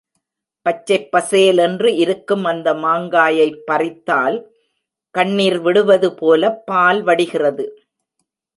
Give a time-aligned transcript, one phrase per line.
[0.65, 4.37] பச்சைப் பசேல் என்று இருக்கும் அந்த மாங்காயைப் பறித்தால்
[5.15, 7.67] கண்ணிர் விடுவது போலப் பால் வடிகிறது.